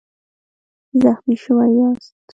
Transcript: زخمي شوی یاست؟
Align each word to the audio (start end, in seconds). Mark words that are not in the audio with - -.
زخمي 1.01 1.35
شوی 1.43 1.67
یاست؟ 1.77 2.13